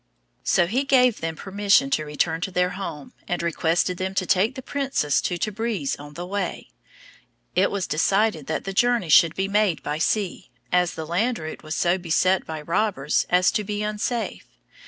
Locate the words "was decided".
7.69-8.47